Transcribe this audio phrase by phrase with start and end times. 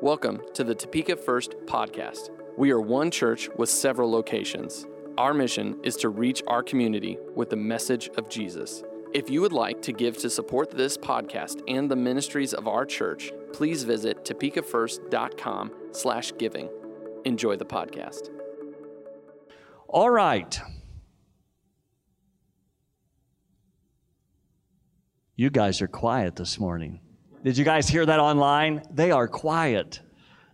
[0.00, 2.30] Welcome to the Topeka First podcast.
[2.56, 4.86] We are one church with several locations.
[5.18, 8.84] Our mission is to reach our community with the message of Jesus.
[9.12, 12.86] If you would like to give to support this podcast and the ministries of our
[12.86, 16.70] church, please visit topekafirst.com slash giving.
[17.24, 18.30] Enjoy the podcast.
[19.88, 20.60] All right.
[25.34, 27.00] You guys are quiet this morning.
[27.44, 28.82] Did you guys hear that online?
[28.92, 30.00] They are quiet.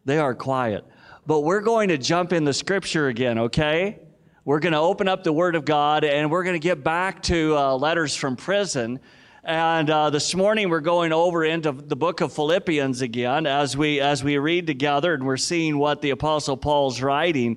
[0.04, 0.84] They are quiet.
[1.26, 4.00] But we're going to jump in the scripture again, okay?
[4.44, 7.22] We're going to open up the Word of God and we're going to get back
[7.22, 9.00] to uh, letters from prison.
[9.44, 14.00] And uh, this morning we're going over into the book of Philippians again as we
[14.00, 17.56] as we read together and we're seeing what the Apostle Paul's writing.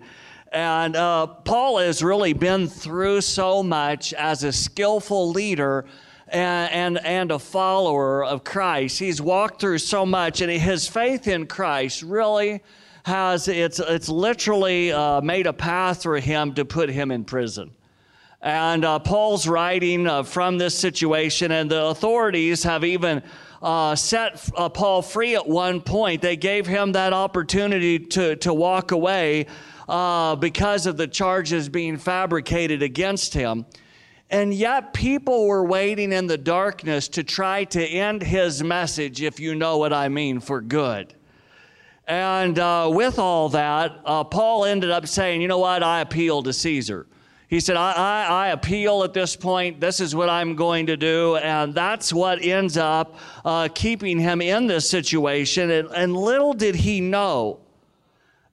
[0.54, 5.85] And uh, Paul has really been through so much as a skillful leader
[6.30, 8.99] and, and, and a follower of Christ.
[8.99, 12.62] He's walked through so much, and his faith in Christ really
[13.05, 17.71] has, it's, it's literally uh, made a path for him to put him in prison.
[18.41, 23.24] And uh, Paul's writing uh, from this situation, and the authorities have even
[23.62, 26.21] uh, set uh, Paul free at one point.
[26.21, 29.48] They gave him that opportunity to, to walk away
[29.90, 33.65] uh, because of the charges being fabricated against him.
[34.30, 39.40] And yet, people were waiting in the darkness to try to end his message, if
[39.40, 41.14] you know what I mean, for good.
[42.08, 45.82] And uh, with all that, uh, Paul ended up saying, You know what?
[45.82, 47.08] I appeal to Caesar.
[47.50, 49.80] He said, I, I, I, appeal at this point.
[49.80, 51.38] This is what I'm going to do.
[51.38, 55.72] And that's what ends up uh, keeping him in this situation.
[55.72, 57.62] And, and little did he know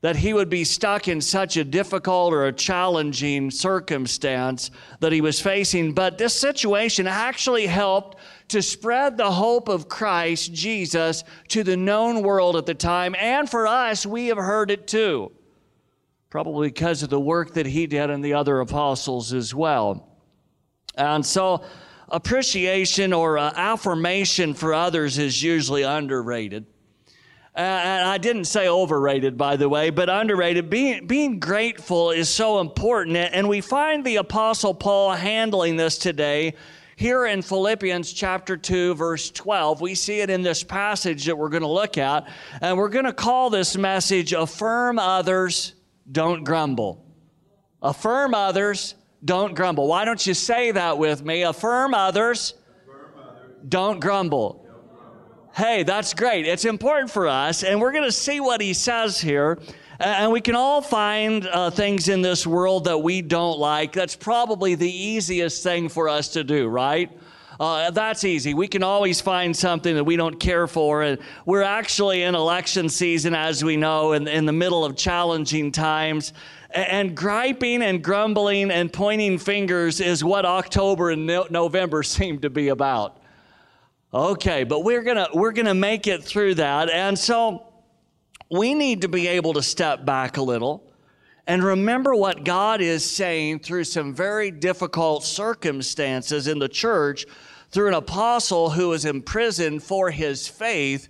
[0.05, 5.23] that he would be stuck in such a difficult or a challenging circumstance that he
[5.23, 5.95] was facing.
[5.95, 12.23] But this situation actually helped to spread the hope of Christ Jesus to the known
[12.23, 13.15] world at the time.
[13.19, 15.33] And for us, we have heard it too,
[16.29, 20.07] probably because of the work that he did and the other apostles as well.
[20.97, 21.65] And so,
[22.11, 26.67] appreciation or uh, affirmation for others is usually underrated
[27.57, 30.69] Uh, and I didn't say overrated, by the way, but underrated.
[30.69, 33.17] Being, being grateful is so important.
[33.17, 36.55] And we find the Apostle Paul handling this today
[36.97, 39.81] here in Philippians chapter 2, verse 12.
[39.81, 42.29] We see it in this passage that we're going to look at.
[42.61, 45.75] And we're going to call this message Affirm Others,
[46.11, 47.05] Don't Grumble.
[47.85, 48.95] Affirm others,
[49.27, 49.87] don't grumble.
[49.87, 51.43] Why don't you say that with me?
[51.43, 53.57] Affirm others, Affirm others.
[53.69, 54.64] don't grumble.
[55.57, 56.49] Hey, that's great.
[56.49, 59.61] It's important for us, and we're going to see what he says here.
[60.01, 63.93] And we can all find uh, things in this world that we don't like.
[63.93, 67.09] That's probably the easiest thing for us to do, right?
[67.61, 68.53] Uh, that's easy.
[68.53, 71.05] We can always find something that we don't care for.
[71.05, 75.71] And we're actually in election season, as we know, in, in the middle of challenging
[75.71, 76.33] times.
[76.73, 82.51] And, griping and grumbling and pointing fingers is what October and no- November seem to
[82.51, 83.21] be about.
[84.15, 86.89] Okay, but we're going to we're going to make it through that.
[86.89, 87.67] And so
[88.49, 90.89] we need to be able to step back a little
[91.49, 97.27] and remember what God is saying through some very difficult circumstances in the church
[97.71, 101.09] through an apostle who was imprisoned for his faith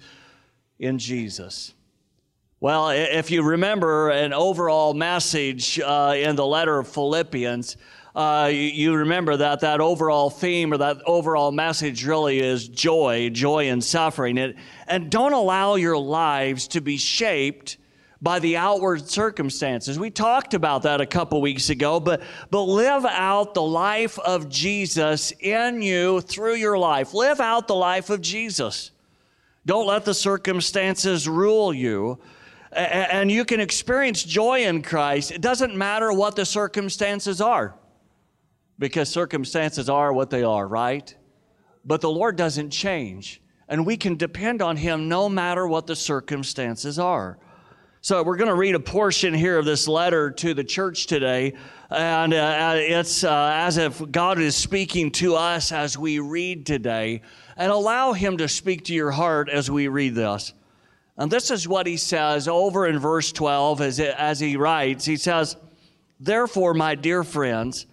[0.79, 1.75] in Jesus.
[2.59, 7.77] Well, if you remember an overall message uh, in the letter of Philippians,
[8.15, 13.29] uh, you, you, remember that that overall theme or that overall message really is joy,
[13.31, 14.39] joy in suffering.
[14.39, 17.77] It, and don't allow your lives to be shaped
[18.23, 19.99] by the outward circumstances.
[19.99, 24.49] We talked about that a couple weeks ago, but, but live out the life of
[24.49, 27.15] Jesus in you through your life.
[27.15, 28.93] Live out the life of Jesus.
[29.67, 32.21] Don't let the circumstances rule you.
[32.71, 35.33] And you can experience joy in Christ.
[35.33, 37.75] It doesn't matter what the circumstances are
[38.79, 41.15] because circumstances are what they are, right?
[41.85, 45.97] But the Lord doesn't change, and we can depend on Him no matter what the
[45.97, 47.39] circumstances are.
[48.00, 51.55] So, we're going to read a portion here of this letter to the church today,
[51.88, 57.23] and uh, it's uh, as if God is speaking to us as we read today,
[57.56, 60.53] and allow Him to speak to your heart as we read this.
[61.17, 65.17] And this is what He says over in verse 12 as, as He writes He
[65.17, 65.56] says,
[66.21, 67.87] Therefore, my dear friends,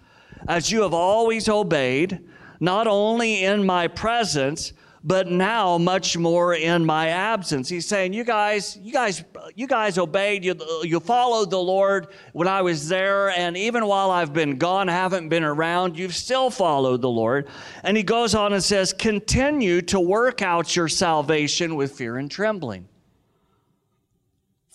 [0.48, 2.20] as you have always obeyed,
[2.60, 4.74] not only in my presence,
[5.04, 7.68] but now much more in my absence.
[7.68, 9.24] He's saying, you guys, you guys,
[9.56, 14.12] you guys obeyed, you, you followed the Lord when I was there, and even while
[14.12, 17.48] I've been gone, haven't been around, you've still followed the Lord.
[17.82, 22.30] And he goes on and says, continue to work out your salvation with fear and
[22.30, 22.88] trembling.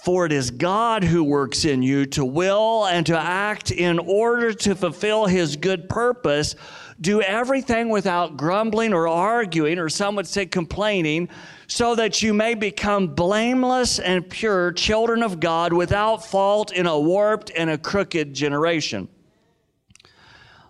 [0.07, 4.53] For it is God who works in you to will and to act in order
[4.53, 6.55] to fulfill his good purpose.
[7.01, 11.29] Do everything without grumbling or arguing, or some would say complaining,
[11.67, 17.01] so that you may become blameless and pure children of God without fault in a
[17.01, 19.09] warped and a crooked generation.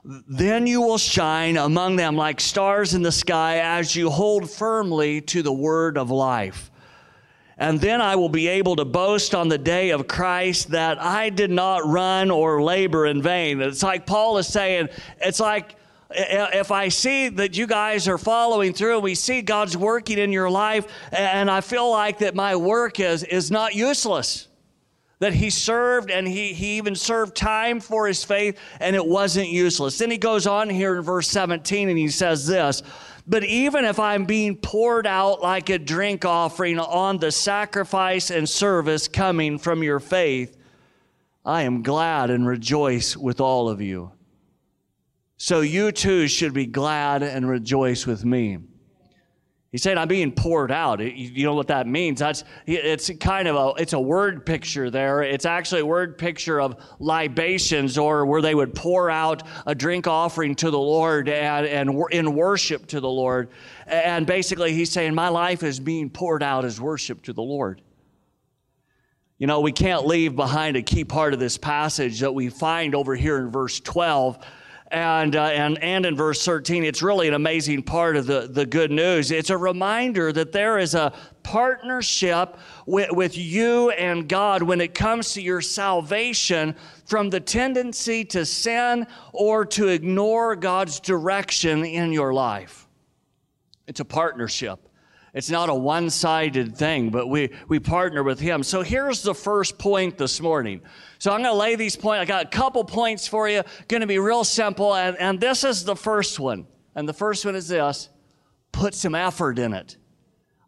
[0.03, 5.21] Then you will shine among them like stars in the sky as you hold firmly
[5.21, 6.71] to the word of life.
[7.59, 11.31] And then I will be able to boast on the day of Christ that I
[11.31, 13.63] did not run or labor in vain.
[13.63, 15.75] It's like Paul is saying, it's like
[16.11, 20.33] if I see that you guys are following through and we see God's working in
[20.33, 24.49] your life, and I feel like that my work is, is not useless.
[25.19, 29.49] That he served and he, he even served time for his faith and it wasn't
[29.49, 29.97] useless.
[29.97, 32.83] Then he goes on here in verse 17 and he says this
[33.27, 38.49] but even if I'm being poured out like a drink offering on the sacrifice and
[38.49, 40.57] service coming from your faith,
[41.45, 44.13] I am glad and rejoice with all of you.
[45.39, 48.59] So you too should be glad and rejoice with me.
[49.77, 52.21] He said, "I'm being poured out." You know what that means?
[52.21, 55.23] That's it's kind of a it's a word picture there.
[55.23, 60.07] It's actually a word picture of libations, or where they would pour out a drink
[60.07, 63.51] offering to the Lord and, and in worship to the Lord.
[63.87, 67.83] And basically, he's saying, "My life is being poured out as worship to the Lord."
[69.37, 72.95] You know, we can't leave behind a key part of this passage that we find
[72.95, 74.39] over here in verse 12
[74.89, 78.65] and, uh, and, and in verse 13, it's really an amazing part of the, the
[78.65, 79.31] good news.
[79.31, 81.13] It's a reminder that there is a
[81.43, 82.57] partnership
[82.87, 88.47] with, with you and God when it comes to your salvation from the tendency to
[88.47, 92.87] sin or to ignore God's direction in your life.
[93.89, 94.81] It's a partnership.
[95.37, 98.63] It's not a one sided thing, but we, we partner with Him.
[98.63, 100.81] So here's the first point this morning.
[101.27, 102.23] So I'm going to lay these points.
[102.23, 104.95] I got a couple points for you, going to be real simple.
[104.95, 106.69] And, and this is the first one.
[106.95, 108.11] And the first one is this
[108.71, 109.97] put some effort in it.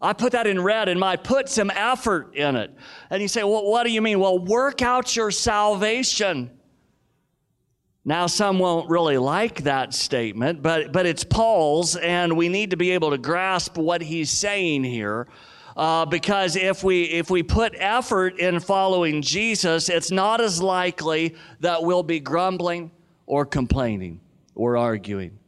[0.02, 2.74] I put that in red in my put some effort in it.
[3.08, 4.18] And you say, well, what do you mean?
[4.18, 6.50] Well, work out your salvation.
[8.04, 12.76] Now, some won't really like that statement, but, but it's Paul's, and we need to
[12.76, 15.28] be able to grasp what he's saying here.
[15.78, 21.36] Uh, because if we if we put effort in following Jesus, it's not as likely
[21.60, 22.90] that we'll be grumbling
[23.26, 24.20] or complaining
[24.56, 25.38] or arguing.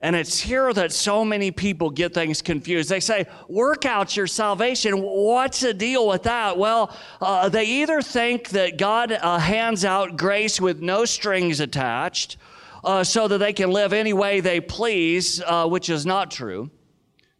[0.00, 2.88] And it's here that so many people get things confused.
[2.88, 5.02] They say, work out your salvation.
[5.02, 6.56] What's the deal with that?
[6.56, 12.38] Well, uh, they either think that God uh, hands out grace with no strings attached
[12.84, 16.70] uh, so that they can live any way they please, uh, which is not true.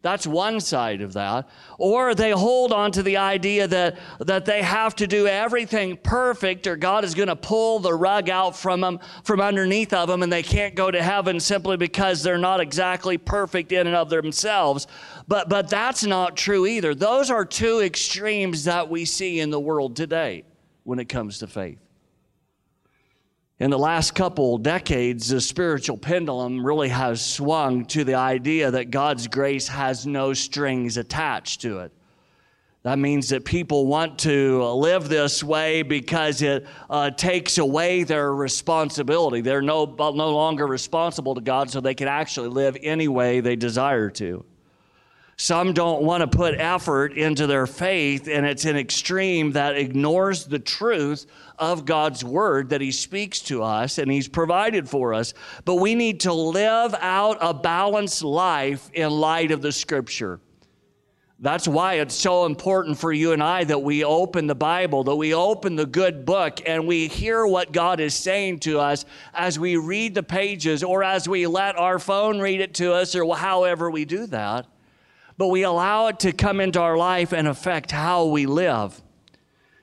[0.01, 1.49] That's one side of that.
[1.77, 6.67] Or they hold on to the idea that, that they have to do everything perfect
[6.67, 10.23] or God is going to pull the rug out from them, from underneath of them,
[10.23, 14.09] and they can't go to heaven simply because they're not exactly perfect in and of
[14.09, 14.87] themselves.
[15.27, 16.95] But, but that's not true either.
[16.95, 20.45] Those are two extremes that we see in the world today
[20.83, 21.88] when it comes to faith.
[23.59, 28.89] In the last couple decades, the spiritual pendulum really has swung to the idea that
[28.89, 31.91] God's grace has no strings attached to it.
[32.83, 38.33] That means that people want to live this way because it uh, takes away their
[38.33, 39.41] responsibility.
[39.41, 43.57] They're no, no longer responsible to God, so they can actually live any way they
[43.57, 44.45] desire to.
[45.41, 50.43] Some don't want to put effort into their faith, and it's an extreme that ignores
[50.43, 51.27] the truth
[51.57, 55.33] of God's word that He speaks to us and He's provided for us.
[55.63, 60.41] But we need to live out a balanced life in light of the scripture.
[61.39, 65.15] That's why it's so important for you and I that we open the Bible, that
[65.15, 69.57] we open the good book, and we hear what God is saying to us as
[69.57, 73.37] we read the pages or as we let our phone read it to us or
[73.37, 74.65] however we do that
[75.39, 79.01] but we allow it to come into our life and affect how we live.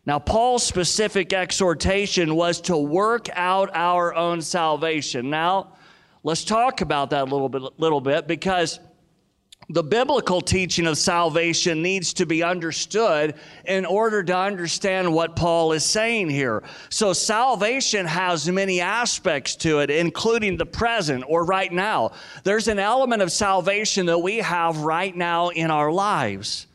[0.04, 5.30] Now, Paul's specific exhortation was to work out our own salvation.
[5.30, 5.72] Now,
[6.22, 8.78] let's talk about that a little bit, little bit because
[9.68, 15.72] the biblical teaching of salvation needs to be understood in order to understand what Paul
[15.72, 16.62] is saying here.
[16.88, 22.12] So, salvation has many aspects to it, including the present or right now.
[22.44, 26.68] There's an element of salvation that we have right now in our lives.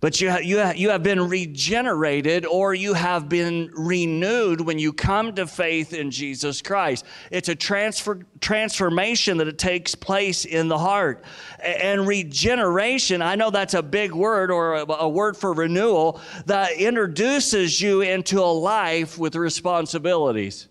[0.00, 5.34] But you, you, you have been regenerated or you have been renewed when you come
[5.34, 7.06] to faith in Jesus Christ.
[7.30, 11.24] It's a transfer, transformation that it takes place in the heart.
[11.60, 16.72] And regeneration, I know that's a big word or a, a word for renewal, that
[16.72, 20.68] introduces you into a life with responsibilities.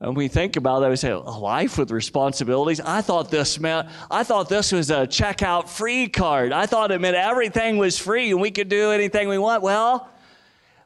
[0.00, 2.80] And we think about that, we say, a life with responsibilities.
[2.80, 6.52] I thought this meant, I thought this was a checkout free card.
[6.52, 9.62] I thought it meant everything was free and we could do anything we want.
[9.62, 10.08] Well,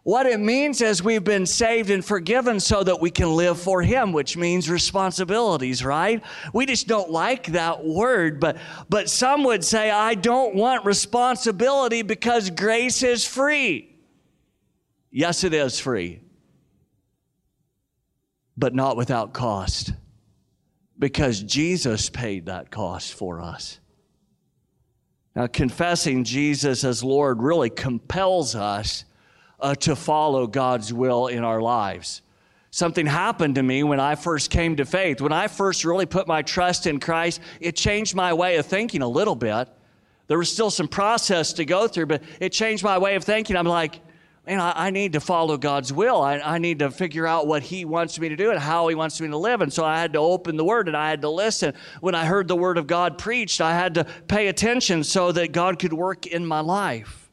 [0.05, 3.83] what it means is we've been saved and forgiven so that we can live for
[3.83, 6.23] Him, which means responsibilities, right?
[6.55, 8.57] We just don't like that word, but,
[8.89, 13.95] but some would say, I don't want responsibility because grace is free.
[15.11, 16.22] Yes, it is free
[18.63, 19.93] but not without cost
[20.97, 23.81] because Jesus paid that cost for us.
[25.35, 29.05] Now, confessing Jesus as Lord really compels us
[29.59, 32.23] uh, to follow God's will in our lives.
[32.71, 35.21] Something happened to me when I first came to faith.
[35.21, 39.03] When I first really put my trust in Christ, it changed my way of thinking
[39.03, 39.69] a little bit.
[40.29, 43.57] There was still some process to go through, but it changed my way of thinking.
[43.57, 43.99] I'm like,
[44.47, 46.21] man, I, I, need to follow God's will.
[46.21, 48.95] I, I, need to figure out what He wants me to do and how He
[48.95, 49.61] wants me to live.
[49.61, 51.75] And so I had to open the Word and I had to listen.
[52.01, 55.53] When I heard the Word of God preached, I had to pay attention so that
[55.53, 57.31] God could work in my life.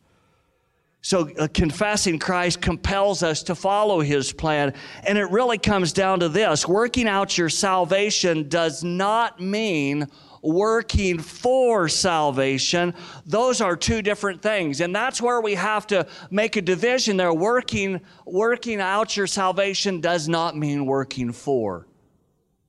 [1.01, 4.73] So, uh, confessing Christ compels us to follow His plan.
[5.05, 10.07] And it really comes down to this working out your salvation does not mean
[10.41, 12.93] working for salvation.
[13.25, 14.81] Those are two different things.
[14.81, 17.33] And that's where we have to make a division there.
[17.33, 21.87] Working, working out your salvation does not mean working for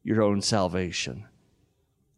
[0.03, 1.25] your own salvation.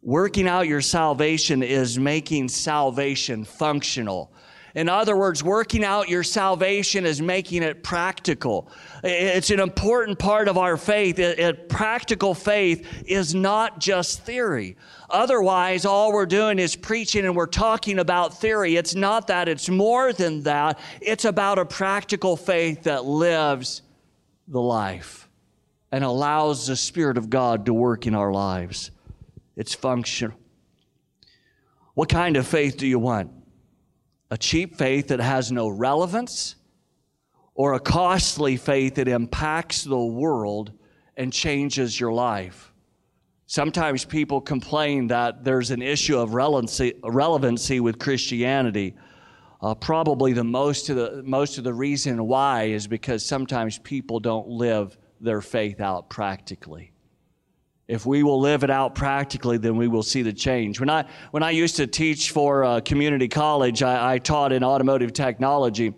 [0.01, 4.33] Working out your salvation is making salvation functional.
[4.75, 8.71] In other words, working out your salvation is making it practical.
[9.03, 11.19] It's an important part of our faith.
[11.19, 14.75] It, it, practical faith is not just theory.
[15.11, 18.75] Otherwise, all we're doing is preaching and we're talking about theory.
[18.75, 20.79] It's not that, it's more than that.
[21.01, 23.83] It's about a practical faith that lives
[24.47, 25.29] the life
[25.91, 28.89] and allows the Spirit of God to work in our lives.
[29.55, 30.35] It's functional.
[31.93, 33.42] What kind of faith do you want?
[34.33, 36.55] A cheap faith that has no relevance,
[37.53, 40.71] or a costly faith that impacts the world
[41.15, 42.73] and changes your life?
[43.45, 48.95] Sometimes people complain that there's an issue of relevancy, with Christianity.
[49.61, 54.19] Uh, probably the most of the most of the reason why is because sometimes people
[54.19, 56.91] don't live their faith out practically.
[57.93, 60.79] If we will live it out practically, then we will see the change.
[60.79, 64.63] When I when I used to teach for uh, community college, I, I taught in
[64.63, 65.93] automotive technology,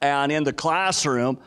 [0.00, 1.38] and in the classroom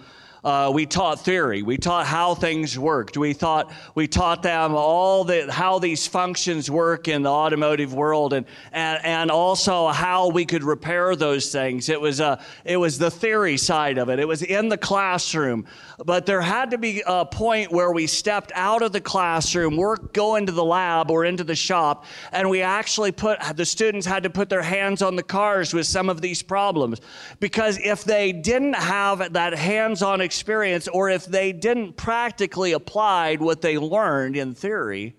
[0.44, 1.62] uh, we taught theory.
[1.62, 3.18] We taught how things worked.
[3.18, 8.34] We thought we taught them all the how these functions work in the automotive world,
[8.34, 11.90] and and, and also how we could repair those things.
[11.90, 14.20] It was uh, it was the theory side of it.
[14.20, 15.66] It was in the classroom,
[16.06, 20.14] but there had to be a point where we stepped out of the classroom, work,
[20.14, 24.24] go into the lab or into the shop, and we actually put the students had
[24.24, 27.02] to put their hands on the cars with some of these problems,
[27.40, 33.62] because if they didn't have that hands-on experience or if they didn't practically applied what
[33.62, 35.16] they learned in theory,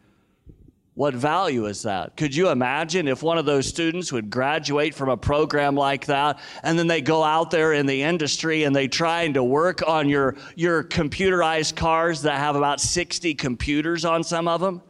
[0.94, 2.16] what value is that?
[2.16, 6.40] Could you imagine if one of those students would graduate from a program like that
[6.62, 10.08] and then they go out there in the industry and they trying to work on
[10.08, 14.82] your, your computerized cars that have about 60 computers on some of them?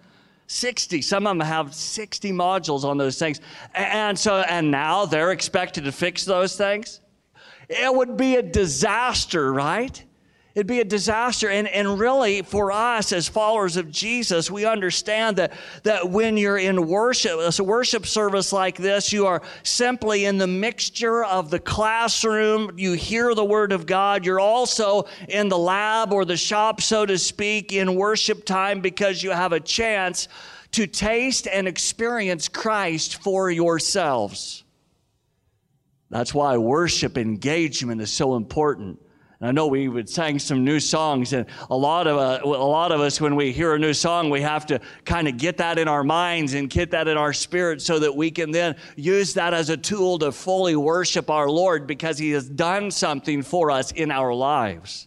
[0.49, 1.03] 60.
[1.03, 3.41] Some of them have 60 modules on those things.
[3.75, 7.01] And so, and now they're expected to fix those things?
[7.69, 10.03] It would be a disaster, right?
[10.59, 11.49] It'd be a disaster.
[11.49, 15.53] And, and really, for us as followers of Jesus, we understand that,
[15.85, 20.49] that when you're in worship, a worship service like this, you are simply in the
[20.49, 22.73] mixture of the classroom.
[22.77, 24.27] You hear the Word of God.
[24.27, 29.23] You're also in the lab or the shop, so to speak, in worship time because
[29.23, 30.27] you have a chance
[30.73, 34.65] to taste and experience Christ for yourselves.
[36.11, 38.99] That's why worship engagement is so important.
[39.41, 42.91] I know we would sang some new songs, and a lot of uh, a lot
[42.91, 45.79] of us, when we hear a new song, we have to kind of get that
[45.79, 49.35] in our minds and get that in our spirit, so that we can then use
[49.35, 53.71] that as a tool to fully worship our Lord because He has done something for
[53.71, 55.07] us in our lives.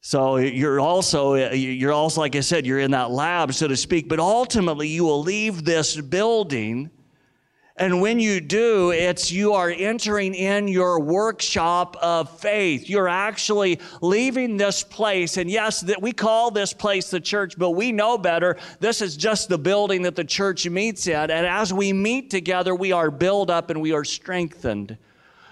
[0.00, 4.08] So you're also you're also like I said, you're in that lab, so to speak.
[4.08, 6.90] But ultimately, you will leave this building
[7.76, 12.88] And when you do, it's you are entering in your workshop of faith.
[12.88, 15.38] You're actually leaving this place.
[15.38, 18.56] And yes, that we call this place the church, but we know better.
[18.78, 21.14] This is just the building that the church meets in.
[21.16, 24.96] And as we meet together, we are built up and we are strengthened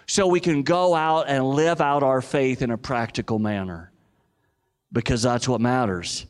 [0.06, 3.90] so we can go out and live out our faith in a practical manner
[4.92, 6.26] because that's what matters.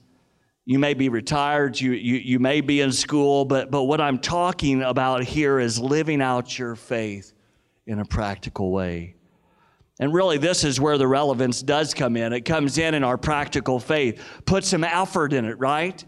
[0.65, 4.19] You may be retired, you, you, you may be in school, but, but what I'm
[4.19, 7.33] talking about here is living out your faith
[7.87, 9.17] in a practical way.
[9.99, 12.33] And really, this is where the relevance does come in.
[12.33, 14.23] It comes in in our practical faith.
[14.47, 16.05] Put some effort in it, right?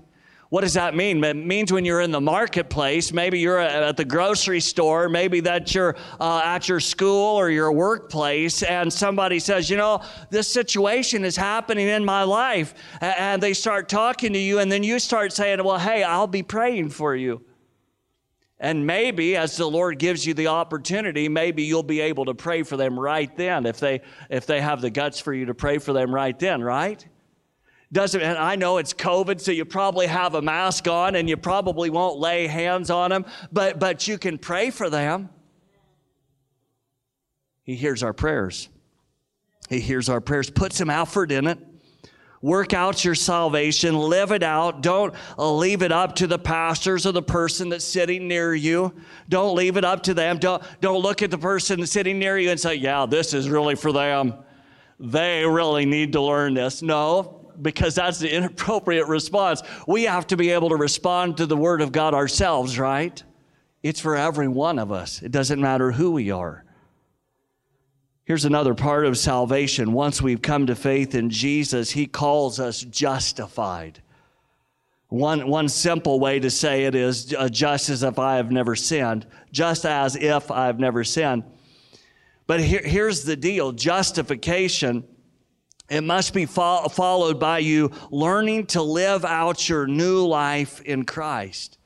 [0.55, 1.25] What does that mean?
[1.25, 5.75] It means when you're in the marketplace, maybe you're at the grocery store, maybe that
[5.75, 11.25] you're uh, at your school or your workplace, and somebody says, You know, this situation
[11.25, 12.73] is happening in my life.
[13.01, 16.45] And they start talking to you, and then you start saying, Well, hey, I'll be
[16.45, 17.45] praying for you.
[18.61, 22.63] And maybe as the Lord gives you the opportunity, maybe you'll be able to pray
[22.63, 25.79] for them right then if they if they have the guts for you to pray
[25.79, 27.05] for them right then, right?
[27.93, 31.37] Doesn't and i know it's covid so you probably have a mask on and you
[31.37, 35.29] probably won't lay hands on them but but you can pray for them.
[37.63, 38.69] He hears our prayers.
[39.69, 40.51] He hears our prayers.
[40.51, 41.59] Put some effort in it.
[42.43, 43.97] Work out your salvation.
[43.97, 44.83] Live it out.
[44.83, 48.95] Don't leave it up to the pastors or the person that's sitting near you.
[49.31, 50.39] Don't leave it up to them.
[50.39, 53.75] Don't don't look at the person sitting near you and say yeah this is really
[53.75, 54.35] for them.
[55.01, 56.83] They really need to learn this.
[56.83, 59.63] No because that's the inappropriate response.
[59.87, 63.23] We have to be able to respond to the Word of God ourselves, right?
[63.83, 66.65] It's for every one of us, it doesn't matter who we are.
[68.25, 69.93] Here's another part of salvation.
[69.93, 74.01] Once we've come to faith in Jesus, He calls us justified.
[75.09, 78.75] One, one simple way to say it is uh, just as if I have never
[78.75, 81.45] sinned, just as if I've never sinned.
[82.47, 85.05] But here, here's the deal justification
[85.89, 91.05] it must be fo- followed by you learning to live out your new life in
[91.05, 91.79] Christ.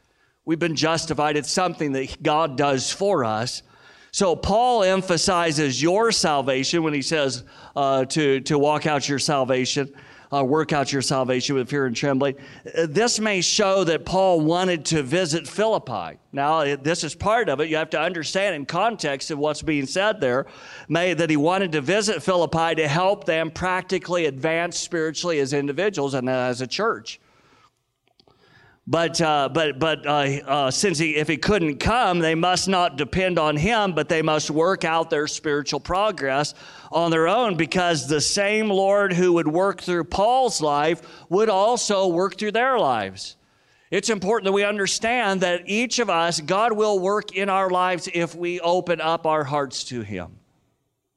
[0.44, 1.36] We've been justified.
[1.36, 3.62] It's something that God does for us.
[4.10, 7.44] So Paul emphasizes your salvation when he says
[7.76, 9.92] uh, to, to walk out your salvation
[10.32, 12.36] uh, work out your salvation with fear and trembling.
[12.76, 16.18] Uh, this may show that Paul wanted to visit Philippi.
[16.32, 17.68] Now, this is part of it.
[17.68, 20.46] You have to understand in context of what's being said there,
[20.88, 26.14] may that he wanted to visit Philippi to help them practically advance spiritually as individuals
[26.14, 27.20] and as a church.
[28.90, 30.10] But, uh, but, but uh,
[30.46, 34.22] uh, since he, if he couldn't come, they must not depend on him, but they
[34.22, 36.54] must work out their spiritual progress
[36.90, 42.06] on their own because the same Lord who would work through Paul's life would also
[42.06, 43.36] work through their lives.
[43.90, 48.08] It's important that we understand that each of us, God will work in our lives
[48.14, 50.38] if we open up our hearts to Him.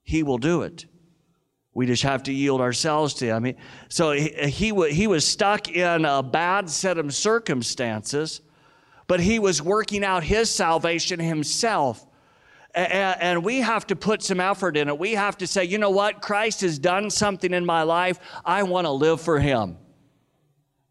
[0.03, 0.87] He will do it.
[1.73, 3.55] We just have to yield ourselves to him.
[3.87, 8.41] So he, he, he was stuck in a bad set of circumstances,
[9.07, 12.05] but he was working out his salvation himself.
[12.73, 14.97] And we have to put some effort in it.
[14.97, 16.21] We have to say, you know what?
[16.21, 18.19] Christ has done something in my life.
[18.45, 19.77] I want to live for him.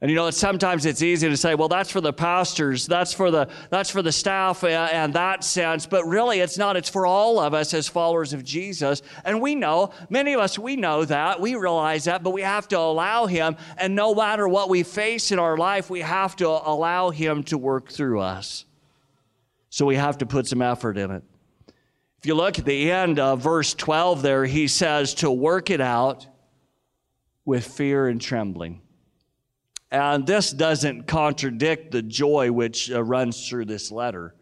[0.03, 3.31] And you know, sometimes it's easy to say, well, that's for the pastors, that's for
[3.31, 5.85] the, that's for the staff uh, and that sense.
[5.85, 6.77] But really, it's not.
[6.77, 9.03] It's for all of us as followers of Jesus.
[9.27, 11.39] And we know, many of us, we know that.
[11.39, 13.57] We realize that, but we have to allow Him.
[13.77, 17.59] And no matter what we face in our life, we have to allow Him to
[17.59, 18.65] work through us.
[19.69, 21.23] So we have to put some effort in it.
[22.19, 25.81] If you look at the end of verse 12 there, he says to work it
[25.81, 26.27] out
[27.45, 28.81] with fear and trembling.
[29.91, 34.35] And this doesn't contradict the joy which uh, runs through this letter.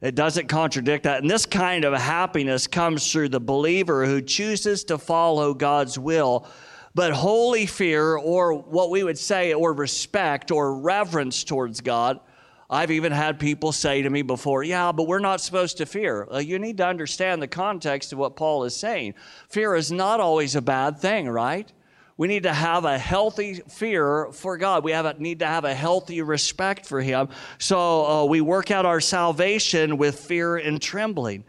[0.00, 1.22] It doesn't contradict that.
[1.22, 6.46] And this kind of happiness comes through the believer who chooses to follow God's will.
[6.94, 12.20] But holy fear, or what we would say, or respect or reverence towards God,
[12.68, 16.26] I've even had people say to me before, yeah, but we're not supposed to fear.
[16.32, 19.14] Uh, you need to understand the context of what Paul is saying.
[19.48, 21.70] Fear is not always a bad thing, right?
[22.18, 24.84] We need to have a healthy fear for God.
[24.84, 27.28] We have a, need to have a healthy respect for Him.
[27.58, 31.44] So uh, we work out our salvation with fear and trembling.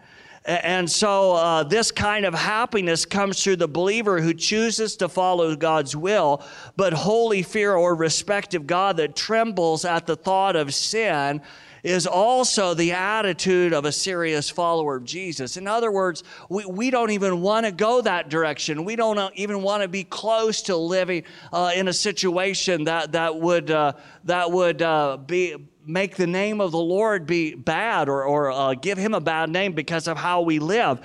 [0.48, 5.54] And so, uh, this kind of happiness comes through the believer who chooses to follow
[5.58, 6.42] God's will,
[6.78, 11.42] but holy fear or respect of God that trembles at the thought of sin
[11.88, 15.56] is also the attitude of a serious follower of Jesus.
[15.56, 18.84] In other words, we, we don't even want to go that direction.
[18.84, 21.24] We don't even want to be close to living
[21.54, 23.94] uh, in a situation that, that would, uh,
[24.26, 28.74] that would uh, be make the name of the Lord be bad or, or uh,
[28.74, 31.00] give him a bad name because of how we live.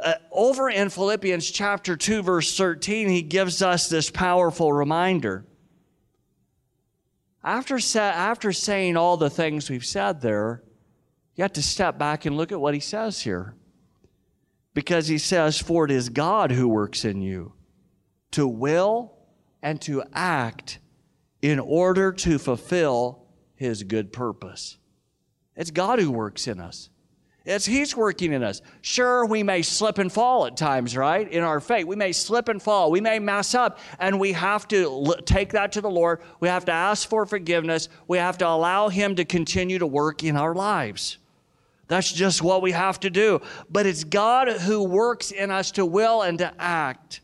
[0.00, 5.44] Uh, over in Philippians chapter 2, verse 13, he gives us this powerful reminder.
[7.44, 10.64] After, sa- after saying all the things we've said there,
[11.36, 13.54] you have to step back and look at what he says here.
[14.72, 17.52] Because he says, For it is God who works in you
[18.30, 19.14] to will
[19.62, 20.78] and to act
[21.42, 24.78] in order to fulfill his good purpose.
[25.54, 26.88] It's God who works in us.
[27.44, 28.62] It's He's working in us.
[28.80, 31.30] Sure, we may slip and fall at times, right?
[31.30, 32.90] In our faith, we may slip and fall.
[32.90, 36.20] We may mess up, and we have to take that to the Lord.
[36.40, 37.90] We have to ask for forgiveness.
[38.08, 41.18] We have to allow Him to continue to work in our lives.
[41.86, 43.42] That's just what we have to do.
[43.70, 47.20] But it's God who works in us to will and to act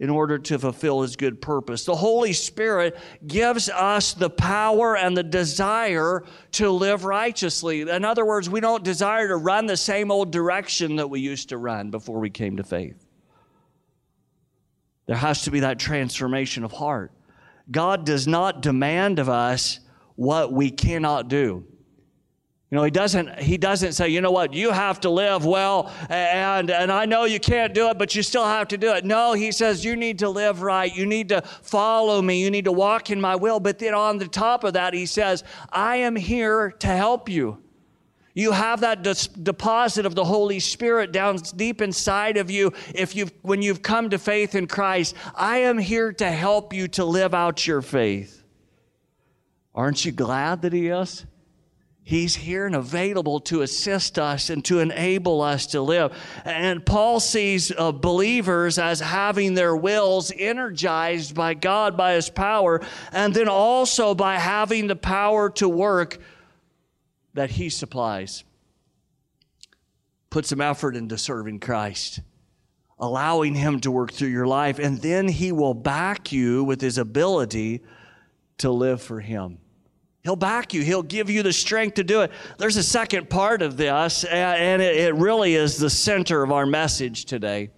[0.00, 1.84] in order to fulfill his good purpose.
[1.84, 7.80] The Holy Spirit gives us the power and the desire to live righteously.
[7.80, 11.48] In other words, we don't desire to run the same old direction that we used
[11.48, 13.04] to run before we came to faith.
[15.06, 17.12] There has to be that transformation of heart.
[17.70, 19.80] God does not demand of us
[20.14, 21.64] what we cannot do.
[22.70, 25.90] You know, he doesn't, he doesn't say, you know what, you have to live well,
[26.10, 29.06] and, and I know you can't do it, but you still have to do it.
[29.06, 30.94] No, he says, you need to live right.
[30.94, 32.42] You need to follow me.
[32.42, 33.58] You need to walk in my will.
[33.58, 37.62] But then on the top of that, he says, I am here to help you.
[38.34, 39.02] You have that
[39.42, 44.10] deposit of the Holy Spirit down deep inside of you if you've, when you've come
[44.10, 45.16] to faith in Christ.
[45.34, 48.44] I am here to help you to live out your faith.
[49.74, 51.24] Aren't you glad that he is?
[52.08, 56.16] He's here and available to assist us and to enable us to live.
[56.42, 62.80] And Paul sees uh, believers as having their wills energized by God, by His power,
[63.12, 66.16] and then also by having the power to work
[67.34, 68.42] that He supplies.
[70.30, 72.20] Put some effort into serving Christ,
[72.98, 76.96] allowing Him to work through your life, and then He will back you with His
[76.96, 77.82] ability
[78.56, 79.58] to live for Him.
[80.28, 80.82] He'll back you.
[80.82, 82.30] He'll give you the strength to do it.
[82.58, 87.24] There's a second part of this, and it really is the center of our message
[87.24, 87.70] today.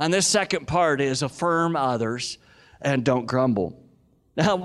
[0.00, 2.38] And this second part is affirm others
[2.82, 3.80] and don't grumble.
[4.36, 4.56] Now,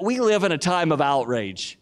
[0.00, 1.76] we live in a time of outrage.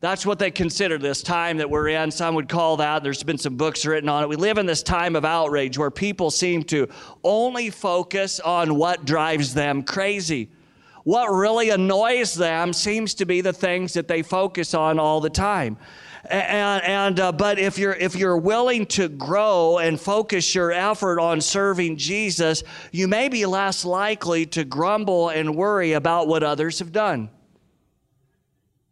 [0.00, 2.10] That's what they consider this time that we're in.
[2.10, 4.28] Some would call that, there's been some books written on it.
[4.28, 6.86] We live in this time of outrage where people seem to
[7.24, 10.50] only focus on what drives them crazy.
[11.04, 15.30] What really annoys them seems to be the things that they focus on all the
[15.30, 15.76] time.
[16.30, 21.18] And, and uh, but if you're if you're willing to grow and focus your effort
[21.18, 22.62] on serving Jesus,
[22.92, 27.28] you may be less likely to grumble and worry about what others have done.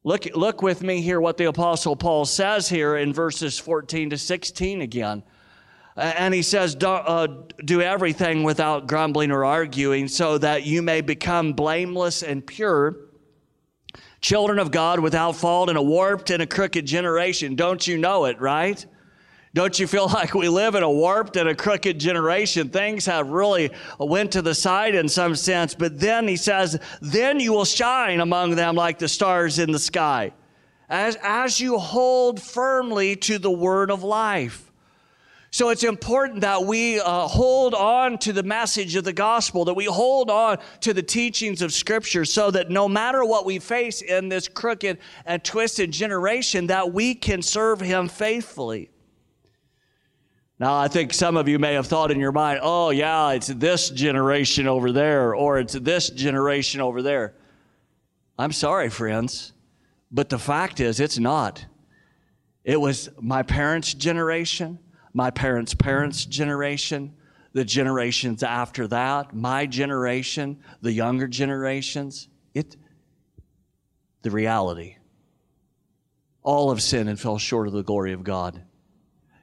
[0.03, 4.19] Look, look with me here what the Apostle Paul says here in verses 14 to
[4.19, 5.23] 16 again.
[5.97, 7.27] And he says, do, uh,
[7.65, 12.97] do everything without grumbling or arguing, so that you may become blameless and pure,
[14.21, 17.57] children of God without fault in a warped and a crooked generation.
[17.57, 18.85] Don't you know it, right?
[19.53, 22.69] Don't you feel like we live in a warped and a crooked generation?
[22.69, 25.75] Things have really went to the side in some sense.
[25.75, 29.79] But then he says, then you will shine among them like the stars in the
[29.79, 30.33] sky,
[30.89, 34.70] as, as you hold firmly to the word of life.
[35.53, 39.75] So it's important that we uh, hold on to the message of the gospel, that
[39.75, 44.01] we hold on to the teachings of scripture so that no matter what we face
[44.01, 48.91] in this crooked and twisted generation, that we can serve him faithfully.
[50.61, 53.49] Now, I think some of you may have thought in your mind, oh, yeah, it's
[53.49, 57.35] this generation over there, or it's this generation over there.
[58.39, 59.53] I'm sorry, friends,
[60.13, 61.65] but the fact is, it's not.
[62.63, 64.79] It was my parents' generation
[65.13, 67.15] my parents' parents' generation,
[67.53, 72.29] the generations after that, my generation, the younger generations.
[72.55, 72.77] It,
[74.23, 74.97] the reality.
[76.43, 78.63] All have sinned and fell short of the glory of God.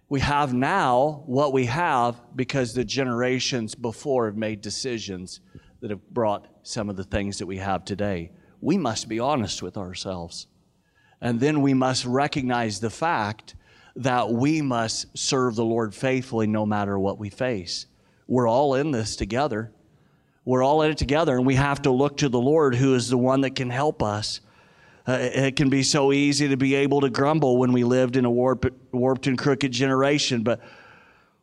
[0.09, 5.41] We have now what we have because the generations before have made decisions
[5.81, 8.31] that have brought some of the things that we have today.
[8.61, 10.47] We must be honest with ourselves.
[11.19, 13.55] And then we must recognize the fact
[13.97, 17.87] that we must serve the Lord faithfully no matter what we face.
[18.27, 19.71] We're all in this together.
[20.45, 23.09] We're all in it together, and we have to look to the Lord who is
[23.09, 24.39] the one that can help us.
[25.07, 28.25] Uh, it can be so easy to be able to grumble when we lived in
[28.25, 30.61] a warped, warped and crooked generation, but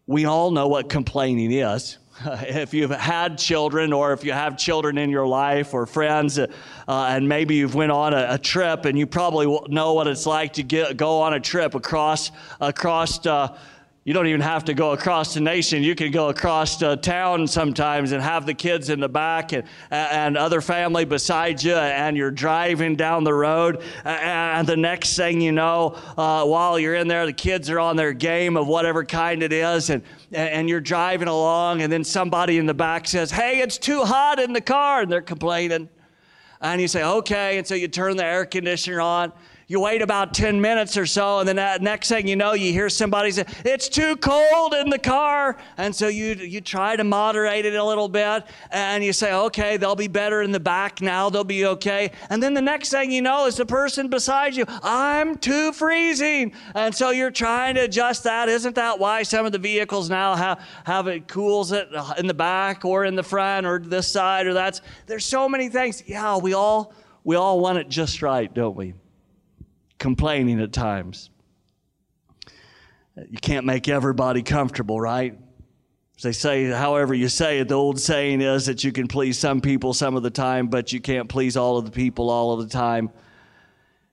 [0.06, 1.98] we all know what complaining is.
[2.42, 6.46] if you've had children or if you have children in your life or friends uh,
[6.86, 10.52] and maybe you've went on a, a, trip and you probably know what it's like
[10.52, 13.56] to get, go on a trip across across uh,
[14.04, 15.82] you don't even have to go across the nation.
[15.82, 19.66] You can go across the town sometimes and have the kids in the back and,
[19.90, 23.82] and other family beside you, and you're driving down the road.
[24.04, 27.96] And the next thing you know, uh, while you're in there, the kids are on
[27.96, 32.58] their game of whatever kind it is, and, and you're driving along, and then somebody
[32.58, 35.88] in the back says, Hey, it's too hot in the car, and they're complaining.
[36.60, 37.56] And you say, Okay.
[37.56, 39.32] And so you turn the air conditioner on
[39.66, 42.72] you wait about 10 minutes or so, and then that next thing you know, you
[42.72, 45.56] hear somebody say, It's too cold in the car.
[45.76, 49.76] And so you, you try to moderate it a little bit, and you say, Okay,
[49.76, 52.10] they'll be better in the back now, they'll be okay.
[52.28, 56.52] And then the next thing you know is the person beside you, I'm too freezing.
[56.74, 58.48] And so you're trying to adjust that.
[58.48, 62.26] Isn't that why some of the vehicles now have, have it cools it uh, in
[62.26, 64.82] the back or in the front or this side or that's?
[65.06, 66.02] There's so many things.
[66.06, 66.92] Yeah, we all
[67.24, 68.92] we all want it just right, don't we?
[70.04, 71.30] Complaining at times.
[73.16, 75.38] You can't make everybody comfortable, right?
[76.22, 79.62] They say, however you say it, the old saying is that you can please some
[79.62, 82.60] people some of the time, but you can't please all of the people all of
[82.60, 83.12] the time.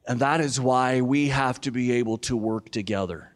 [0.08, 3.36] And that is why we have to be able to work together.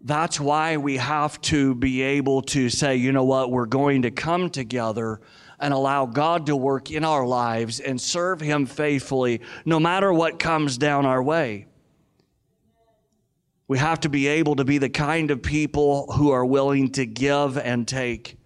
[0.00, 4.10] That's why we have to be able to say, you know what, we're going to
[4.10, 5.20] come together
[5.62, 10.38] and allow God to work in our lives and serve Him faithfully no matter what
[10.38, 11.66] comes down our way.
[13.68, 17.06] We have to be able to be the kind of people who are willing to
[17.06, 18.36] give and take.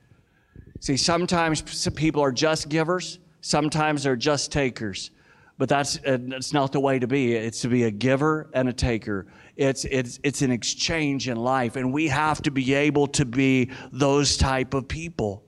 [0.80, 5.10] See, sometimes people are just givers, sometimes they're just takers.
[5.58, 7.32] But that's, uh, that's not the way to be.
[7.34, 9.26] It's to be a giver and a taker.
[9.56, 13.70] It's, it's, it's an exchange in life, and we have to be able to be
[13.90, 15.45] those type of people.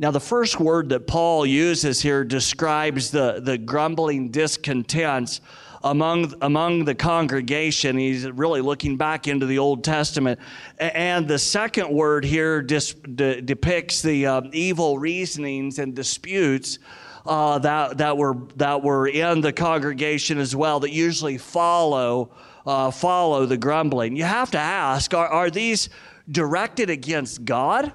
[0.00, 5.42] Now, the first word that Paul uses here describes the, the grumbling discontents
[5.84, 7.98] among, among the congregation.
[7.98, 10.40] He's really looking back into the Old Testament.
[10.78, 16.78] And the second word here dis, de, depicts the uh, evil reasonings and disputes
[17.26, 22.30] uh, that, that, were, that were in the congregation as well, that usually follow,
[22.64, 24.16] uh, follow the grumbling.
[24.16, 25.90] You have to ask are, are these
[26.30, 27.92] directed against God?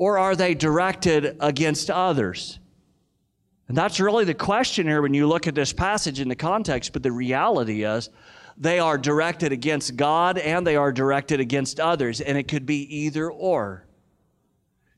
[0.00, 2.58] Or are they directed against others?
[3.68, 6.94] And that's really the question here when you look at this passage in the context,
[6.94, 8.08] but the reality is
[8.56, 12.82] they are directed against God and they are directed against others, and it could be
[12.96, 13.84] either or.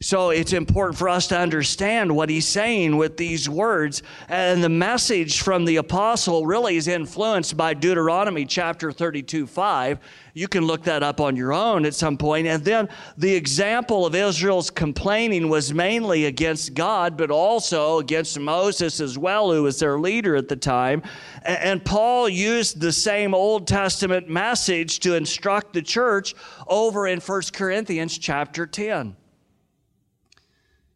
[0.02, 4.02] So it's important for us to understand what he's saying with these words.
[4.28, 10.00] And the message from the apostle really is influenced by Deuteronomy chapter 32 5.
[10.34, 12.48] You can look that up on your own at some point.
[12.48, 18.98] And then the example of Israel's complaining was mainly against God, but also against Moses
[18.98, 21.02] as well, who was their leader at the time.
[21.44, 26.34] And Paul used the same Old Testament message to instruct the church
[26.66, 29.16] over in 1 Corinthians chapter 10.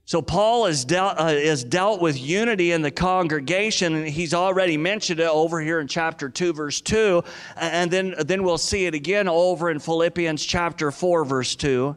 [0.07, 4.77] So Paul has dealt, uh, has dealt with unity in the congregation, and he's already
[4.77, 7.25] mentioned it over here in chapter 2, verse 2.
[7.57, 11.97] And then, then we'll see it again over in Philippians chapter 4, verse 2.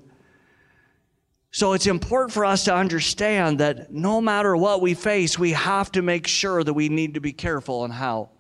[1.52, 5.92] So it's important for us to understand that no matter what we face, we have
[5.92, 8.32] to make sure that we need to be careful in how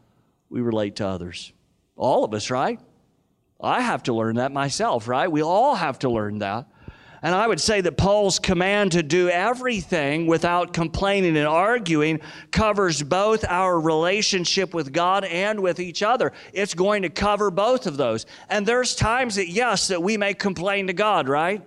[0.49, 1.53] we relate to others.
[1.95, 2.79] All of us, right?
[3.61, 5.31] I have to learn that myself, right?
[5.31, 6.65] We all have to learn that.
[7.21, 13.03] And I would say that Paul's command to do everything without complaining and arguing covers
[13.03, 16.31] both our relationship with God and with each other.
[16.53, 18.25] It's going to cover both of those.
[18.49, 21.61] And there's times that, yes, that we may complain to God, right?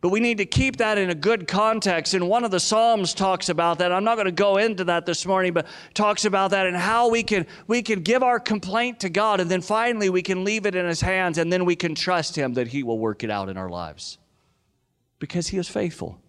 [0.00, 2.14] But we need to keep that in a good context.
[2.14, 3.90] And one of the Psalms talks about that.
[3.90, 7.08] I'm not going to go into that this morning, but talks about that and how
[7.08, 10.66] we can we can give our complaint to God and then finally we can leave
[10.66, 13.30] it in his hands and then we can trust him that he will work it
[13.30, 14.18] out in our lives
[15.18, 16.20] because He is faithful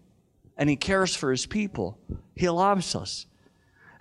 [0.57, 1.97] and He cares for His people.
[2.35, 3.25] He loves us.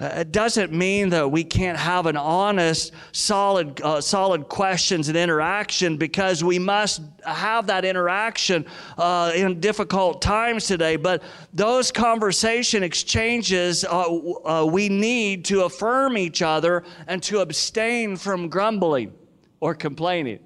[0.01, 5.16] Uh, it doesn't mean that we can't have an honest, solid, uh, solid questions and
[5.16, 8.64] interaction because we must have that interaction
[8.96, 10.94] uh, in difficult times today.
[10.94, 14.05] But those conversation exchanges uh,
[14.44, 19.12] uh, we need to affirm each other and to abstain from grumbling
[19.59, 20.38] or complaining.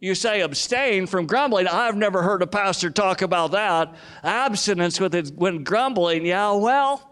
[0.00, 1.66] You say abstain from grumbling.
[1.66, 3.94] I've never heard a pastor talk about that.
[4.24, 7.09] Abstinence with it when grumbling, yeah, well,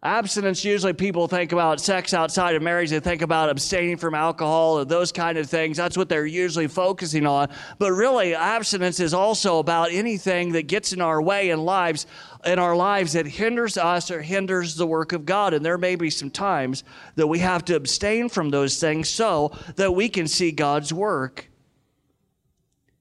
[0.00, 2.90] Abstinence, usually people think about sex outside of marriage.
[2.90, 5.76] They think about abstaining from alcohol or those kind of things.
[5.76, 7.48] That's what they're usually focusing on.
[7.80, 12.06] But really, abstinence is also about anything that gets in our way in lives,
[12.46, 15.52] in our lives that hinders us or hinders the work of God.
[15.52, 16.84] And there may be some times
[17.16, 21.50] that we have to abstain from those things so that we can see God's work.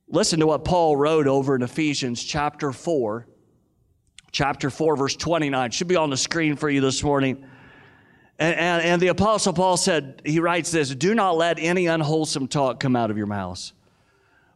[0.07, 3.27] Listen to what Paul wrote over in Ephesians chapter 4
[4.37, 5.71] chapter 4, verse 29.
[5.71, 7.43] Should be on the screen for you this morning.
[8.37, 12.47] And, and, and, the Apostle Paul said, he writes this Do not let any unwholesome
[12.47, 13.73] talk come out of your mouths,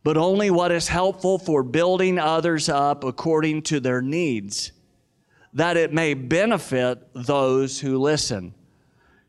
[0.03, 4.71] but only what is helpful for building others up according to their needs,
[5.53, 8.53] that it may benefit those who listen.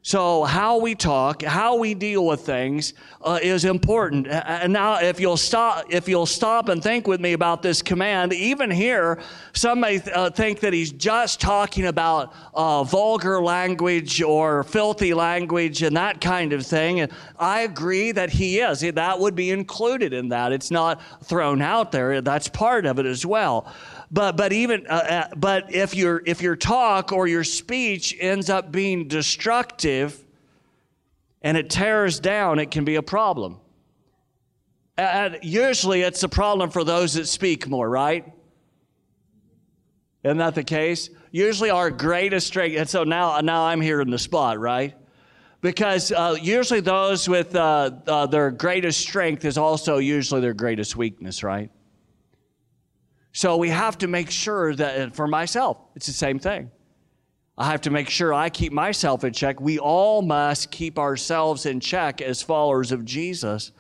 [0.05, 4.27] So, how we talk, how we deal with things uh, is important.
[4.27, 8.33] And now, if you'll stop, if you'll stop and think with me about this command,
[8.33, 9.21] even here,
[9.53, 15.83] some may uh, think that he's just talking about uh, vulgar language or filthy language
[15.83, 16.99] and that kind of thing.
[16.99, 18.81] And I agree that he is.
[18.81, 20.51] That would be included in that.
[20.51, 22.21] It's not thrown out there.
[22.21, 23.73] That's part of it as well.
[24.13, 28.51] But but even uh, uh, but if your if your talk or your speech ends
[28.51, 30.23] up being destructive
[31.41, 33.59] and it tears down, it can be a problem.
[34.99, 38.31] And usually it's a problem for those that speak more, right?
[40.23, 41.11] Isn't that the case?
[41.31, 44.95] Usually our greatest strength, and so now, now I'm here in the spot, right?
[45.63, 50.95] Because uh, usually those with uh, uh, their greatest strength is also usually their greatest
[50.95, 51.71] weakness, right?
[53.33, 56.71] So we have to make sure that, for myself, it's the same thing.
[57.57, 59.61] I have to make sure I keep myself in check.
[59.61, 63.73] We all must keep ourselves in check as followers of Jesus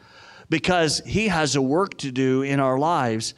[0.48, 3.34] because He has a work to do in our lives.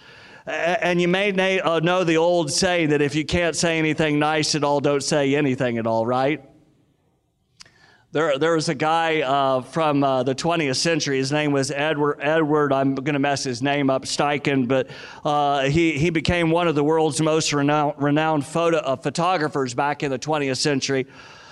[0.46, 4.54] And you may uh, know the old saying that if you can't say anything nice
[4.54, 6.44] at all, don't say anything at all, right?
[8.14, 11.18] There, there was a guy uh, from uh, the 20th century.
[11.18, 12.18] His name was Edward.
[12.20, 12.72] Edward.
[12.72, 14.88] I'm going to mess his name up, Steichen, but
[15.24, 20.04] uh, he he became one of the world's most renowned, renowned photo, uh, photographers back
[20.04, 21.08] in the 20th century.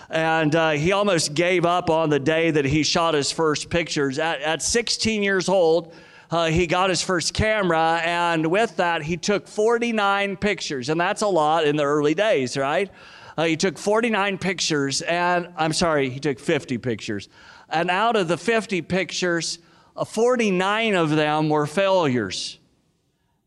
[0.09, 4.21] And uh, he almost gave up on the day that he shot his first pictures.
[4.21, 5.93] At, at 16 years old,
[6.31, 11.23] uh, he got his first camera, and with that, he took 49 pictures, and that's
[11.23, 12.89] a lot in the early days, right?
[13.37, 17.29] Uh, he took 49 pictures, and I'm sorry, he took 50 pictures.
[17.69, 19.59] And out of the 50 pictures,
[19.97, 22.59] uh, 49 of them were failures.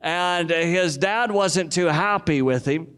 [0.01, 2.95] And his dad wasn't too happy with him.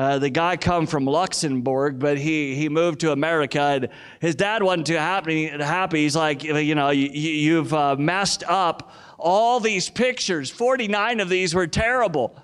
[0.00, 3.60] Uh, the guy come from Luxembourg, but he, he moved to America.
[3.60, 5.46] And his dad wasn't too happy.
[5.48, 6.02] happy.
[6.02, 10.50] He's like, you know, you, have uh, messed up all these pictures.
[10.50, 12.34] 49 of these were terrible.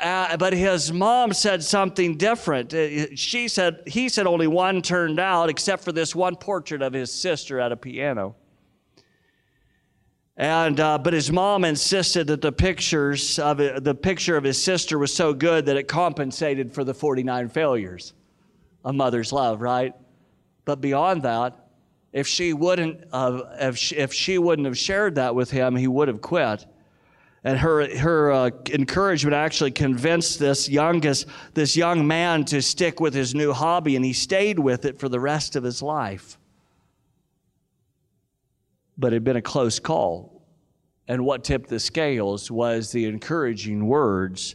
[0.00, 2.72] Uh, but his mom said something different.
[2.72, 6.94] Uh, she said, he said only one turned out, except for this one portrait of
[6.94, 8.34] his sister at a piano.
[10.38, 14.62] And, uh, but his mom insisted that the pictures of it, the picture of his
[14.62, 18.14] sister was so good that it compensated for the 49 failures.
[18.86, 19.92] A mother's love, right?
[20.64, 21.68] But beyond that,
[22.14, 25.86] if she wouldn't, uh, if, she, if she wouldn't have shared that with him, he
[25.86, 26.64] would have quit
[27.42, 33.14] and her her uh, encouragement actually convinced this youngest this young man to stick with
[33.14, 36.38] his new hobby and he stayed with it for the rest of his life.
[38.98, 40.42] But it had been a close call.
[41.08, 44.54] And what tipped the scales was the encouraging words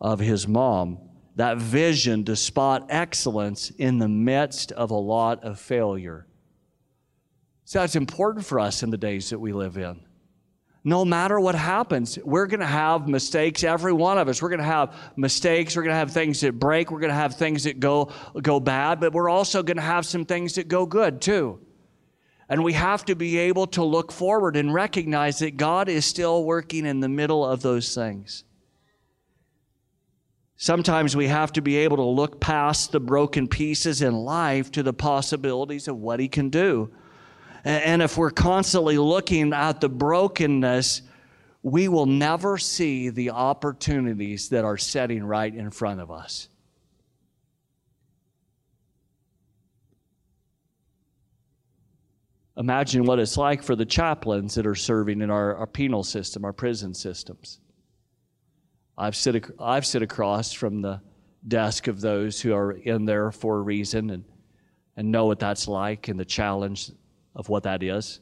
[0.00, 0.98] of his mom.
[1.36, 6.26] That vision to spot excellence in the midst of a lot of failure.
[7.64, 10.05] So that's important for us in the days that we live in
[10.86, 13.64] no matter what happens, we're going to have mistakes.
[13.64, 15.74] Every one of us, we're going to have mistakes.
[15.74, 16.92] We're going to have things that break.
[16.92, 20.06] We're going to have things that go, go bad, but we're also going to have
[20.06, 21.58] some things that go good too.
[22.48, 26.44] And we have to be able to look forward and recognize that God is still
[26.44, 28.44] working in the middle of those things.
[30.54, 34.84] Sometimes we have to be able to look past the broken pieces in life to
[34.84, 36.92] the possibilities of what He can do.
[37.66, 41.02] And if we're constantly looking at the brokenness,
[41.64, 46.48] we will never see the opportunities that are setting right in front of us.
[52.56, 56.44] Imagine what it's like for the chaplains that are serving in our, our penal system,
[56.44, 57.58] our prison systems.
[58.96, 61.00] I've sit, I've sit across from the
[61.48, 64.24] desk of those who are in there for a reason and,
[64.96, 66.92] and know what that's like and the challenge
[67.36, 68.20] of what that is.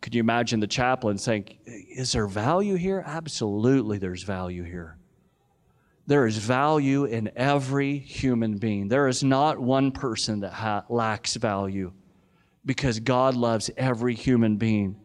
[0.00, 3.02] Could you imagine the chaplain saying, Is there value here?
[3.06, 4.98] Absolutely, there's value here.
[6.06, 8.88] There is value in every human being.
[8.88, 11.92] There is not one person that ha- lacks value
[12.66, 14.96] because God loves every human being.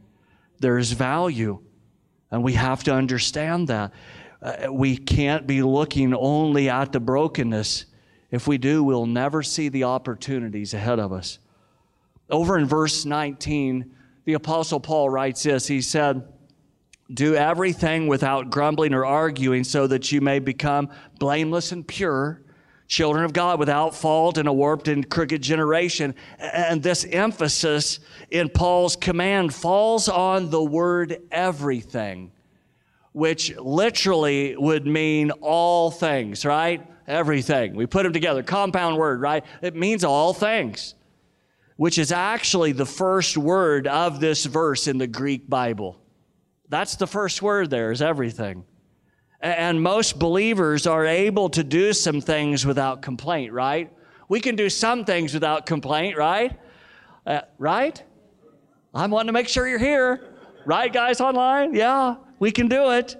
[0.59, 1.59] There is value,
[2.31, 3.93] and we have to understand that.
[4.41, 7.85] Uh, we can't be looking only at the brokenness.
[8.31, 11.39] If we do, we'll never see the opportunities ahead of us.
[12.29, 13.91] Over in verse 19,
[14.25, 16.27] the Apostle Paul writes this He said,
[17.11, 22.41] Do everything without grumbling or arguing, so that you may become blameless and pure,
[22.87, 26.13] children of God without fault in a warped and crooked generation.
[26.37, 27.99] And this emphasis
[28.29, 32.31] in Paul's command falls on the word everything,
[33.13, 36.85] which literally would mean all things, right?
[37.07, 37.75] Everything.
[37.75, 39.43] We put them together, compound word, right?
[39.63, 40.93] It means all things
[41.79, 45.97] which is actually the first word of this verse in the Greek Bible.
[46.67, 48.65] That's the first word there, is everything.
[49.39, 53.89] And most believers are able to do some things without complaint, right?
[54.27, 56.59] We can do some things without complaint, right?
[57.25, 58.03] Uh, right?
[58.93, 60.35] I'm wanting to make sure you're here.
[60.65, 61.73] Right, guys online?
[61.75, 63.15] Yeah, we can do it.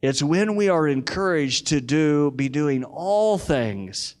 [0.00, 4.14] It's when we are encouraged to do, be doing all things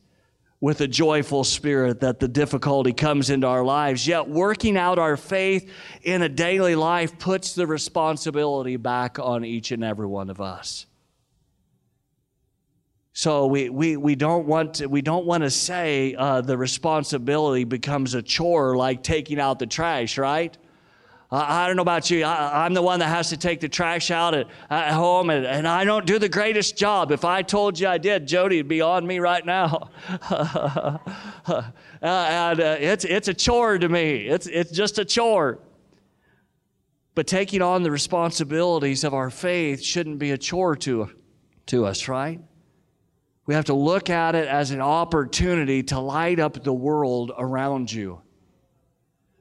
[0.62, 4.06] with a joyful spirit that the difficulty comes into our lives.
[4.06, 5.68] Yet, working out our faith
[6.02, 10.86] in a daily life puts the responsibility back on each and every one of us.
[13.12, 17.64] So we, we, we don't want to, we don't want to say uh, the responsibility
[17.64, 20.56] becomes a chore like taking out the trash, right?
[21.34, 22.24] I, don't know about you.
[22.24, 25.46] I, am the one that has to take the trash out at, at home, and,
[25.46, 27.10] and, I don't do the greatest job.
[27.10, 29.88] If I told you I did, Jody would be on me right now.
[30.30, 30.98] uh,
[32.02, 35.58] and uh, it's, it's a chore to me, it's, it's just a chore.
[37.14, 41.10] But taking on the responsibilities of our faith shouldn't be a chore to,
[41.66, 42.40] to us, right?
[43.46, 47.90] We have to look at it as an opportunity to light up the world around
[47.90, 48.20] you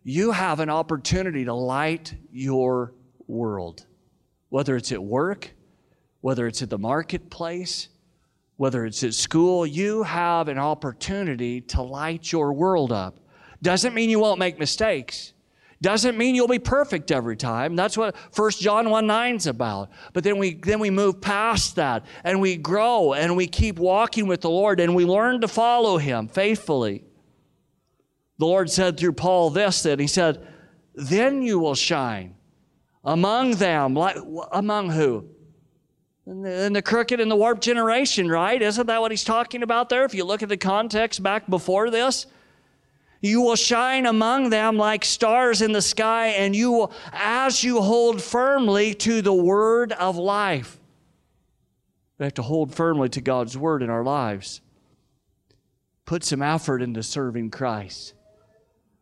[0.04, 2.94] you have an opportunity to light your
[3.28, 3.86] world,
[4.50, 5.54] whether it's at work,
[6.22, 7.90] whether it's at the marketplace,
[8.58, 13.20] whether it's at school, you have an opportunity to light your world up.
[13.62, 15.34] Doesn't mean you won't make mistakes.
[15.82, 17.76] Doesn't mean you'll be perfect every time.
[17.76, 19.90] That's what 1 John 1 9 is about.
[20.14, 24.28] But then we then we move past that and we grow and we keep walking
[24.28, 27.04] with the Lord and we learn to follow him faithfully.
[28.42, 30.44] The Lord said through Paul this that He said,
[30.96, 32.34] Then you will shine
[33.06, 33.94] among them.
[33.94, 34.18] Like,
[34.52, 35.28] among who?
[36.26, 38.60] In the, in the crooked and the warped generation, right?
[38.60, 40.06] Isn't that what He's talking about there?
[40.06, 42.26] If you look at the context back before this,
[43.22, 47.80] you will shine among them like stars in the sky, and you will, as you
[47.80, 50.80] hold firmly to the word of life.
[52.18, 54.62] We have to hold firmly to God's word in our lives.
[56.06, 58.16] Put some effort into serving Christ.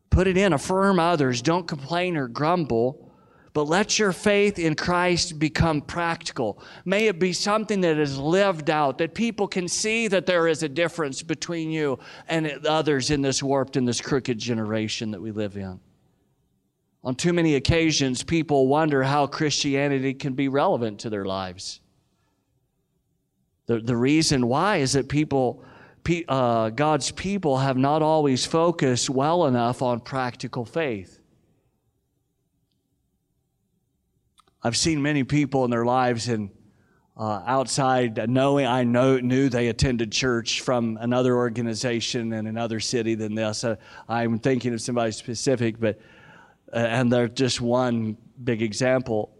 [0.09, 1.41] Put it in, affirm others.
[1.41, 3.11] Don't complain or grumble,
[3.53, 6.61] but let your faith in Christ become practical.
[6.85, 10.63] May it be something that is lived out, that people can see that there is
[10.63, 15.31] a difference between you and others in this warped and this crooked generation that we
[15.31, 15.79] live in.
[17.03, 21.79] On too many occasions, people wonder how Christianity can be relevant to their lives.
[23.67, 25.63] The, the reason why is that people
[26.27, 31.19] uh, God's people have not always focused well enough on practical faith.
[34.61, 36.49] I've seen many people in their lives and
[37.17, 43.15] uh, outside knowing I know knew they attended church from another organization in another city
[43.15, 43.63] than this.
[43.63, 43.75] Uh,
[44.07, 45.99] I'm thinking of somebody specific, but
[46.73, 49.31] uh, and they're just one big example.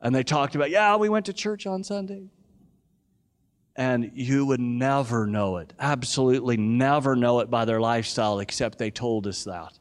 [0.00, 2.28] And they talked about, yeah, we went to church on Sunday
[3.76, 8.90] and you would never know it, absolutely never know it by their lifestyle, except they
[8.90, 9.78] told us that.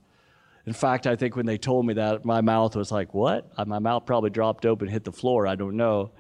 [0.65, 3.51] In fact, I think when they told me that, my mouth was like, What?
[3.57, 5.45] Uh, my mouth probably dropped open, hit the floor.
[5.45, 6.11] I don't know.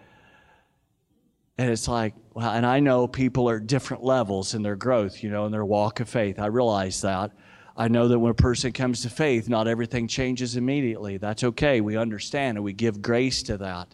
[1.57, 5.21] And it's like, well, and I know people are at different levels in their growth,
[5.21, 6.39] you know, in their walk of faith.
[6.39, 7.31] I realize that.
[7.77, 11.17] I know that when a person comes to faith, not everything changes immediately.
[11.17, 11.79] That's okay.
[11.81, 13.93] We understand and we give grace to that.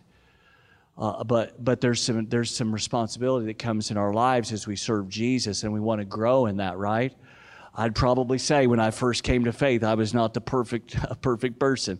[1.00, 4.76] Uh, but but there's some there's some responsibility that comes in our lives as we
[4.76, 7.16] serve Jesus, and we want to grow in that, right?
[7.74, 11.58] I'd probably say when I first came to faith, I was not the perfect perfect
[11.58, 12.00] person.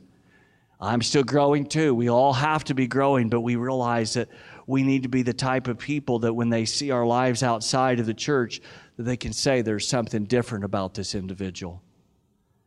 [0.82, 1.96] I'm still growing too.
[1.96, 4.30] We all have to be growing, but we realize that
[4.68, 8.00] we need to be the type of people that when they see our lives outside
[8.00, 8.62] of the church,
[8.98, 11.82] that they can say there's something different about this individual.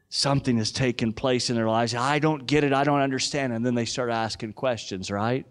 [0.08, 1.94] Something has taken place in their lives.
[1.94, 2.72] I don't get it.
[2.74, 3.54] I don't understand.
[3.54, 5.46] And then they start asking questions, right?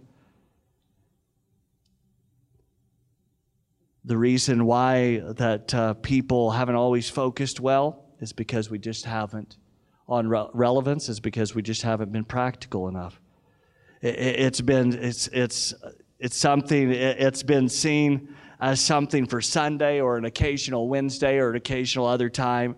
[4.05, 9.57] The reason why that uh, people haven't always focused well is because we just haven't
[10.07, 13.19] on re- relevance is because we just haven't been practical enough.
[14.01, 15.73] It, has been it's it's
[16.19, 21.51] it's something it, it's been seen as something for Sunday or an occasional Wednesday or
[21.51, 22.75] an occasional other time.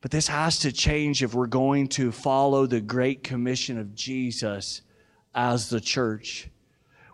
[0.00, 4.82] But this has to change if we're going to follow the great commission of Jesus
[5.34, 6.50] as the church.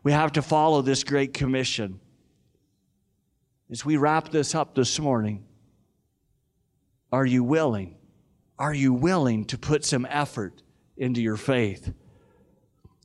[0.03, 2.01] We have to follow this great commission.
[3.71, 5.45] As we wrap this up this morning,
[7.13, 7.95] are you willing?
[8.59, 10.63] Are you willing to put some effort
[10.97, 11.93] into your faith?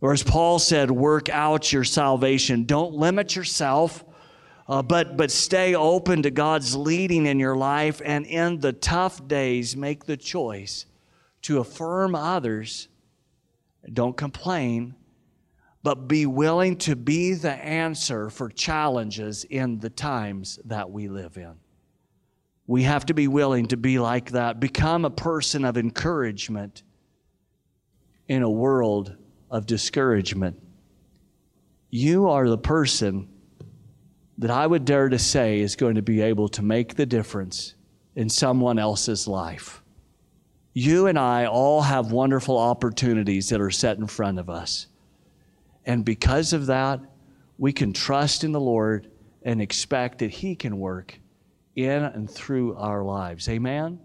[0.01, 2.65] Or as Paul said, work out your salvation.
[2.65, 4.03] Don't limit yourself,
[4.67, 8.01] uh, but, but stay open to God's leading in your life.
[8.03, 10.87] And in the tough days, make the choice
[11.43, 12.87] to affirm others.
[13.93, 14.95] Don't complain,
[15.85, 21.37] but be willing to be the answer for challenges in the times that we live
[21.37, 21.53] in.
[22.65, 26.81] We have to be willing to be like that, become a person of encouragement
[28.27, 29.15] in a world
[29.51, 30.59] of discouragement.
[31.91, 33.29] You are the person
[34.39, 37.75] that I would dare to say is going to be able to make the difference
[38.15, 39.83] in someone else's life.
[40.73, 44.87] You and I all have wonderful opportunities that are set in front of us.
[45.85, 46.99] And because of that,
[47.57, 49.11] we can trust in the Lord
[49.43, 51.19] and expect that He can work
[51.75, 53.47] in and through our lives.
[53.47, 53.99] Amen?